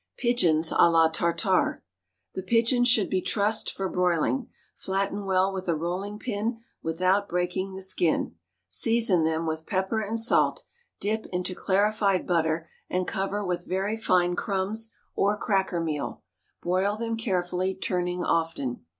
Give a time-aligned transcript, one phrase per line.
[0.17, 1.83] Pigeons à la Tartare.
[2.33, 7.75] The pigeons should be trussed for broiling; flatten well with a rolling pin without breaking
[7.75, 8.33] the skin,
[8.67, 10.63] season them with pepper and salt,
[10.99, 16.23] dip into clarified butter and cover with very fine crumbs or cracker meal.
[16.63, 18.83] Broil them carefully, turning often.